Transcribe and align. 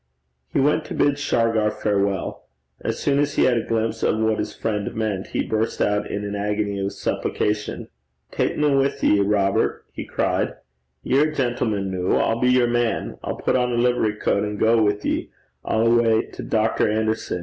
He 0.51 0.59
went 0.59 0.83
to 0.85 0.95
bid 0.95 1.19
Shargar 1.19 1.69
farewell. 1.69 2.47
As 2.79 2.97
soon 2.97 3.19
as 3.19 3.35
he 3.35 3.43
had 3.43 3.55
a 3.55 3.61
glimpse 3.63 4.01
of 4.01 4.17
what 4.17 4.39
his 4.39 4.51
friend 4.51 4.91
meant, 4.95 5.27
he 5.27 5.43
burst 5.43 5.79
out 5.79 6.09
in 6.09 6.23
an 6.25 6.33
agony 6.35 6.79
of 6.79 6.91
supplication. 6.93 7.87
'Tak 8.31 8.57
me 8.57 8.73
wi' 8.75 8.95
ye, 8.99 9.19
Robert,' 9.19 9.85
he 9.93 10.03
cried. 10.03 10.55
'Ye're 11.03 11.29
a 11.29 11.35
gentleman 11.35 11.91
noo. 11.91 12.15
I'll 12.15 12.39
be 12.39 12.49
yer 12.49 12.65
man. 12.65 13.19
I'll 13.23 13.35
put 13.37 13.55
on 13.55 13.71
a 13.73 13.77
livery 13.77 14.13
coat, 14.15 14.43
an' 14.43 14.57
gang 14.57 14.83
wi' 14.83 14.97
ye. 15.03 15.29
I'll 15.63 15.83
awa' 15.85 16.25
to 16.31 16.41
Dr. 16.41 16.89
Anderson. 16.89 17.39